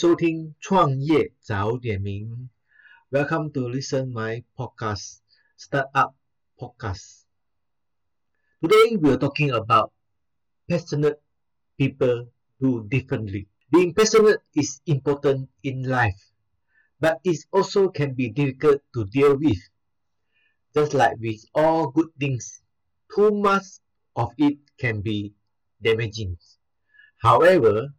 [0.00, 2.48] 收听创业早点名。
[3.10, 5.18] Welcome to listen my podcast,
[5.58, 6.14] Startup
[6.56, 7.26] Podcast.
[8.62, 9.92] Today we are talking about
[10.66, 11.20] passionate
[11.76, 13.48] people do differently.
[13.70, 16.16] Being passionate is important in life,
[16.98, 19.60] but it also can be difficult to deal with.
[20.72, 22.62] Just like with all good things,
[23.14, 23.64] too much
[24.16, 25.34] of it can be
[25.82, 26.38] damaging.
[27.18, 27.92] However,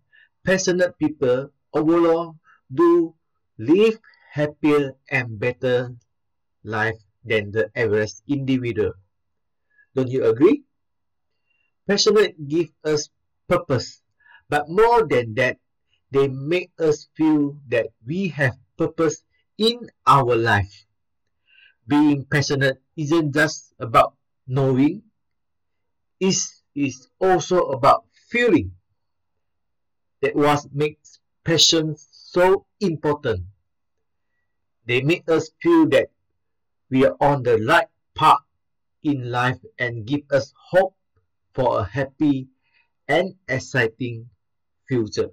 [0.43, 2.40] passionate people overall
[2.72, 3.14] do
[3.58, 4.00] live
[4.32, 5.92] happier and better
[6.64, 8.94] life than the average individual.
[9.94, 10.64] Don't you agree?
[11.86, 13.08] Passionate give us
[13.48, 14.02] purpose,
[14.48, 15.58] but more than that,
[16.10, 19.22] they make us feel that we have purpose
[19.58, 20.86] in our life.
[21.86, 25.02] Being passionate isn't just about knowing,
[26.20, 26.36] it
[26.74, 28.72] is also about feeling.
[30.22, 33.46] That what makes passion so important.
[34.84, 36.10] They make us feel that
[36.90, 38.42] we are on the right path
[39.04, 40.96] in life and give us hope
[41.54, 42.48] for a happy
[43.06, 44.28] and exciting
[44.88, 45.30] future.